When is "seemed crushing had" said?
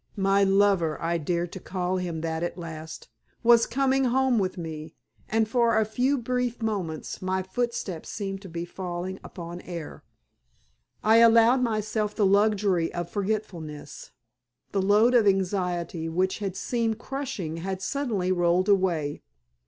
16.55-17.79